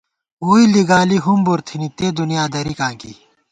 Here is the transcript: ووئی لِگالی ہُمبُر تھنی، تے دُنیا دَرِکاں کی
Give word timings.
ووئی 0.45 0.65
لِگالی 0.73 1.17
ہُمبُر 1.25 1.59
تھنی، 1.67 1.89
تے 1.97 2.07
دُنیا 2.19 2.43
دَرِکاں 2.53 2.93
کی 3.01 3.11